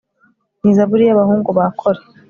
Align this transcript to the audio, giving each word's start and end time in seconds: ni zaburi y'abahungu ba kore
ni 0.61 0.71
zaburi 0.77 1.03
y'abahungu 1.05 1.49
ba 1.57 1.65
kore 1.79 2.01